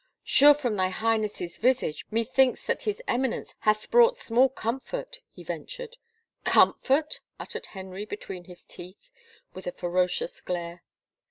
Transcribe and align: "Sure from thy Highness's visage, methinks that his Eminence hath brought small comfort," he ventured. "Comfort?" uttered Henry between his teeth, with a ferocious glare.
"Sure 0.23 0.55
from 0.55 0.75
thy 0.77 0.89
Highness's 0.89 1.59
visage, 1.59 2.07
methinks 2.09 2.65
that 2.65 2.81
his 2.81 3.03
Eminence 3.07 3.53
hath 3.59 3.91
brought 3.91 4.17
small 4.17 4.49
comfort," 4.49 5.19
he 5.29 5.43
ventured. 5.43 5.95
"Comfort?" 6.43 7.19
uttered 7.39 7.67
Henry 7.67 8.05
between 8.05 8.45
his 8.45 8.63
teeth, 8.65 9.11
with 9.53 9.67
a 9.67 9.71
ferocious 9.71 10.41
glare. 10.41 10.81